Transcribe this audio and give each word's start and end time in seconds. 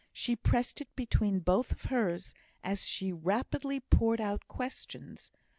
She 0.11 0.35
pressed 0.35 0.81
it 0.81 0.87
between 0.95 1.41
both 1.41 1.71
of 1.71 1.83
hers, 1.83 2.33
as 2.63 2.87
she 2.87 3.13
rapidly 3.13 3.81
poured 3.81 4.19
out 4.19 4.47
questions. 4.47 5.29